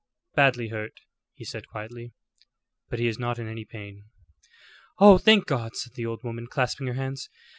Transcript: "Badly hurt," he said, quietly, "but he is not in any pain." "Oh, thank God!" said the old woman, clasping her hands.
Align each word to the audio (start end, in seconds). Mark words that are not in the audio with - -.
"Badly 0.33 0.69
hurt," 0.69 0.99
he 1.35 1.45
said, 1.45 1.67
quietly, 1.67 2.11
"but 2.89 2.97
he 2.97 3.05
is 3.05 3.19
not 3.19 3.37
in 3.37 3.47
any 3.47 3.65
pain." 3.65 4.05
"Oh, 4.97 5.19
thank 5.19 5.45
God!" 5.45 5.75
said 5.75 5.93
the 5.93 6.07
old 6.07 6.23
woman, 6.23 6.47
clasping 6.47 6.87
her 6.87 6.93
hands. 6.93 7.29